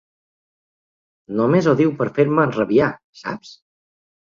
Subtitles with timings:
[1.41, 2.91] Només ho diu per fer-me enrabiar,
[3.23, 3.55] saps?